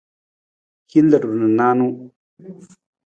Hin 0.93 1.11
ludu 1.11 1.29
na 1.35 1.41
nijanu. 1.45 1.87